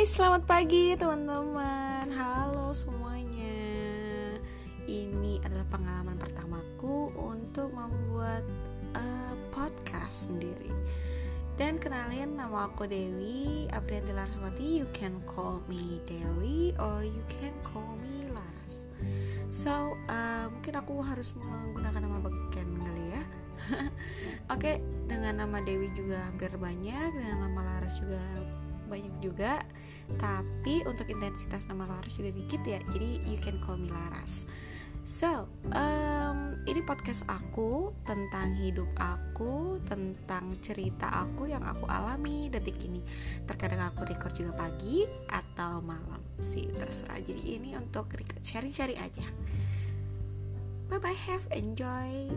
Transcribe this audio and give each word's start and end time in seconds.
Hai, 0.00 0.08
selamat 0.08 0.48
pagi 0.48 0.96
teman-teman. 0.96 2.08
Halo 2.08 2.72
semuanya. 2.72 3.60
Ini 4.88 5.44
adalah 5.44 5.68
pengalaman 5.68 6.16
pertamaku 6.16 7.12
untuk 7.20 7.68
membuat 7.68 8.40
uh, 8.96 9.36
podcast 9.52 10.32
sendiri. 10.32 10.72
Dan 11.60 11.76
kenalin 11.76 12.32
nama 12.32 12.72
aku 12.72 12.88
Dewi 12.88 13.68
Aprianti 13.68 14.16
Laraswati. 14.16 14.80
You 14.80 14.88
can 14.96 15.20
call 15.28 15.60
me 15.68 16.00
Dewi 16.08 16.72
or 16.80 17.04
you 17.04 17.20
can 17.28 17.52
call 17.60 18.00
me 18.00 18.24
Laras. 18.32 18.88
So, 19.52 20.00
uh, 20.08 20.48
mungkin 20.48 20.80
aku 20.80 20.96
harus 21.04 21.36
menggunakan 21.36 22.08
nama 22.08 22.24
beken 22.24 22.68
kali 22.72 23.04
ya. 23.20 23.22
Oke, 23.68 23.84
okay, 24.48 24.76
dengan 25.04 25.44
nama 25.44 25.60
Dewi 25.60 25.92
juga 25.92 26.24
hampir 26.24 26.56
banyak, 26.56 27.20
dengan 27.20 27.52
nama 27.52 27.76
Laras 27.76 28.00
juga 28.00 28.24
banyak 28.90 29.14
juga 29.22 29.62
tapi 30.18 30.82
untuk 30.90 31.06
intensitas 31.06 31.70
nama 31.70 31.86
Laras 31.86 32.18
juga 32.18 32.34
dikit 32.34 32.60
ya 32.66 32.82
jadi 32.90 33.22
you 33.30 33.38
can 33.38 33.62
call 33.62 33.78
me 33.78 33.86
Laras. 33.86 34.50
So 35.06 35.48
um, 35.72 36.60
ini 36.68 36.84
podcast 36.84 37.24
aku 37.26 37.96
tentang 38.04 38.52
hidup 38.60 38.90
aku 39.00 39.80
tentang 39.88 40.52
cerita 40.60 41.08
aku 41.08 41.48
yang 41.48 41.64
aku 41.64 41.88
alami 41.88 42.52
detik 42.52 42.78
ini. 42.84 43.00
Terkadang 43.48 43.90
aku 43.90 44.04
record 44.06 44.36
juga 44.36 44.54
pagi 44.54 45.06
atau 45.32 45.80
malam. 45.80 46.20
Sih 46.38 46.68
terserah. 46.68 47.18
Jadi 47.22 47.58
ini 47.58 47.74
untuk 47.74 48.12
sharing-sharing 48.44 49.00
aja. 49.00 49.26
Bye 50.90 50.98
bye 50.98 51.16
have 51.26 51.46
enjoy 51.54 52.30